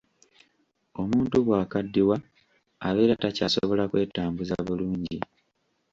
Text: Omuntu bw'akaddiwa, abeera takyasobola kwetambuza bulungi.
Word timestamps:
Omuntu 1.01 1.35
bw'akaddiwa, 1.45 2.17
abeera 2.87 3.13
takyasobola 3.23 3.83
kwetambuza 3.91 4.55
bulungi. 4.67 5.17